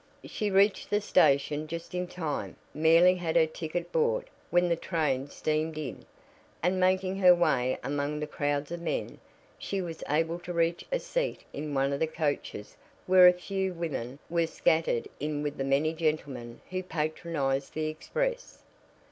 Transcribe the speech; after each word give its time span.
She 0.25 0.49
reached 0.49 0.89
the 0.89 0.99
station 0.99 1.67
just 1.67 1.93
in 1.93 2.07
time 2.07 2.55
merely 2.73 3.13
had 3.13 3.35
her 3.35 3.45
ticket 3.45 3.91
bought 3.91 4.27
when 4.49 4.67
the 4.67 4.75
train 4.75 5.27
steamed 5.29 5.77
in 5.77 6.07
and 6.63 6.79
making 6.79 7.17
her 7.17 7.35
way 7.35 7.77
among 7.83 8.19
the 8.19 8.25
crowds 8.25 8.71
of 8.71 8.81
men, 8.81 9.19
she 9.59 9.79
was 9.79 10.03
able 10.09 10.39
to 10.39 10.51
reach 10.53 10.83
a 10.91 10.97
seat 10.97 11.43
in 11.53 11.75
one 11.75 11.93
of 11.93 11.99
the 11.99 12.07
coaches 12.07 12.75
where 13.05 13.27
a 13.27 13.31
few 13.31 13.75
women 13.75 14.17
were 14.27 14.47
scattered 14.47 15.07
in 15.19 15.43
with 15.43 15.57
the 15.59 15.63
many 15.63 15.93
gentlemen 15.93 16.61
who 16.71 16.81
patronized 16.81 17.75
the 17.75 17.85
express. 17.85 18.63